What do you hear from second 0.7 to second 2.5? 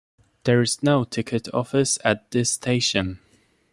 no ticket office at this